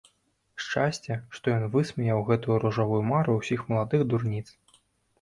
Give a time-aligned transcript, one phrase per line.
[0.63, 4.47] Шчасце, што ён высмеяў гэтую ружовую мару ўсіх маладых дурніц.